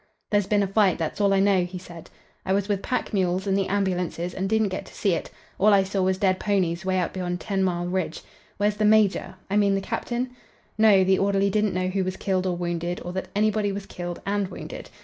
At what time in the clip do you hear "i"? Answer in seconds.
1.31-1.39, 2.43-2.53, 5.75-5.83, 9.47-9.57